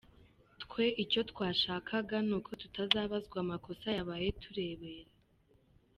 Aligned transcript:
Twe 0.63 0.85
icyo 1.03 1.21
twashakaga 1.31 2.17
ni 2.27 2.33
uko 2.37 2.51
tutazabazwa 2.61 3.37
amakosa 3.43 3.87
yabaye 3.97 4.27
tureberera. 4.41 5.11